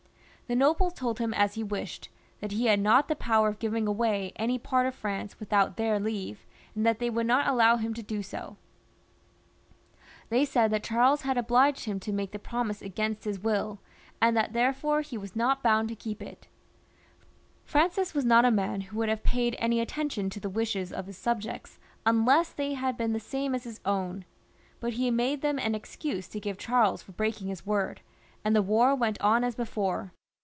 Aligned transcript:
The 0.47 0.55
nobles 0.57 0.91
told 0.95 1.19
him 1.19 1.33
as 1.33 1.53
he 1.53 1.63
wished, 1.63 2.09
that 2.41 2.51
he 2.51 2.65
had 2.65 2.81
not 2.81 3.07
the 3.07 3.15
power 3.15 3.47
of 3.47 3.57
giving 3.59 3.87
away 3.87 4.33
any 4.35 4.59
part 4.59 4.85
of 4.85 4.93
France 4.93 5.39
without 5.39 5.77
their 5.77 5.97
leave, 5.97 6.45
and 6.75 6.85
that 6.85 6.99
they 6.99 7.09
would 7.09 7.25
not 7.25 7.47
allow 7.47 7.77
him 7.77 7.93
to 7.93 8.03
do 8.03 8.21
so. 8.21 8.57
They 10.27 10.43
said 10.43 10.69
that 10.71 10.83
Charles 10.83 11.21
had 11.21 11.37
obliged 11.37 11.85
him 11.85 12.01
to 12.01 12.11
make 12.11 12.31
the 12.31 12.37
promise 12.37 12.81
against 12.81 13.23
his 13.23 13.39
will, 13.39 13.79
and 14.21 14.35
that 14.35 14.51
therefore 14.51 14.99
he 14.99 15.17
was 15.17 15.37
not 15.37 15.63
bound 15.63 15.87
to 15.87 15.95
keep 15.95 16.21
it 16.21 16.47
Francis 17.63 18.13
was 18.13 18.25
not 18.25 18.43
a 18.43 18.51
man 18.51 18.81
who 18.81 18.97
would 18.97 19.07
have 19.07 19.23
paid 19.23 19.55
any 19.57 19.79
attention 19.79 20.29
to 20.31 20.41
the 20.41 20.49
wishes 20.49 20.91
of 20.91 21.05
his 21.07 21.17
subjects 21.17 21.79
imless 22.05 22.51
they 22.53 22.73
had 22.73 22.97
been 22.97 23.13
the 23.13 23.21
same 23.21 23.55
as 23.55 23.63
his 23.63 23.79
own; 23.85 24.25
but 24.81 24.95
he 24.95 25.09
made 25.09 25.41
them 25.41 25.57
an 25.57 25.73
excuse 25.75 26.27
to 26.27 26.41
give 26.41 26.57
Charles 26.57 27.01
for 27.01 27.13
breaking 27.13 27.47
his 27.47 27.65
word, 27.65 28.01
and 28.43 28.53
the 28.53 28.61
war 28.61 28.93
went 28.93 29.17
on 29.21 29.45
as 29.45 29.55
before. 29.55 30.11